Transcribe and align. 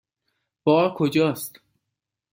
بار 0.63 0.93
کجاست؟ 0.93 1.59